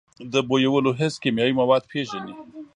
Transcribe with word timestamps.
د 0.31 0.33
بویولو 0.47 0.91
حس 0.99 1.13
کیمیاوي 1.23 1.53
مواد 1.61 1.83
پېژني. 1.91 2.33